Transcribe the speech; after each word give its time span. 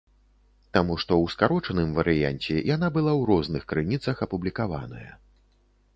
Таму 0.77 0.95
што 1.03 1.13
ў 1.17 1.25
скарочаным 1.33 1.91
варыянце 1.99 2.55
яна 2.75 2.87
была 2.97 3.13
ў 3.19 3.21
розных 3.33 3.63
крыніцах 3.75 4.15
апублікаваная. 4.29 5.11